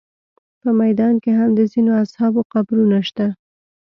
[0.61, 3.27] په میدان کې هم د ځینو اصحابو قبرونه شته.